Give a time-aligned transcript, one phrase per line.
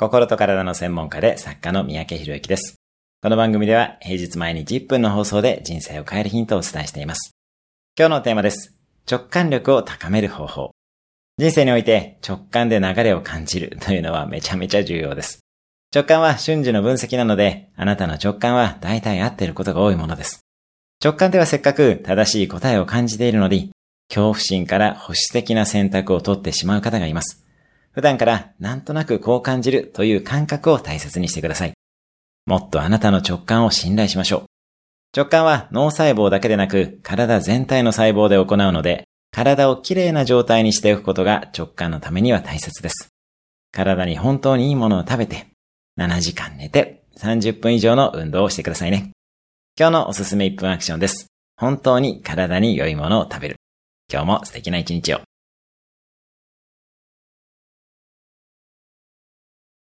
[0.00, 2.76] 心と体の専門家で作家の三宅博之です。
[3.20, 7.32] この番組では平日毎日1分の放送で人生を変えるヒントをお伝えしています。
[7.98, 8.74] 今日のテーマです。
[9.06, 10.70] 直感力を高める方法。
[11.36, 15.40] 人生において直感で流れを感じるというのはめちゃめちゃ重要です。
[15.94, 20.40] 直感は瞬時の分析なので、あなたの直感は大体合っていることが多いものです。
[21.04, 23.70] 直感ではせっかく正しい答えを感じているのに、
[24.08, 27.44] 恐怖心から保守的な選択を取ってしまう方がいます。
[27.92, 31.72] 普段からなんとなくこう感じるという感覚を大切にしてください。
[32.46, 34.44] もっとあなたの直感を信頼しましょう。
[35.16, 43.08] 直感は脳細胞だけでなく体全体の細胞で行うので、体をきれいな状態にしておくことが直感のためには大切です。
[43.72, 45.48] 体に本当にいいものを食べて、
[45.98, 49.10] 7時間寝て、30分以上の運動をしてくださいね。
[49.78, 51.26] 今日のおすすめ1分アクションです。
[51.56, 53.56] 本当に体に良いものを食べる。
[54.12, 55.20] 今日も素敵な一日を。